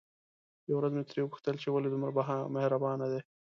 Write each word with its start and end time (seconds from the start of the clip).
يوه 0.69 0.77
ورځ 0.79 0.91
مې 0.95 1.03
ترې 1.09 1.21
وپوښتل 1.23 1.55
چې 1.61 1.67
ولې 1.69 1.89
دومره 1.91 2.11
مهربانه 2.55 3.05
دي؟ 3.11 3.21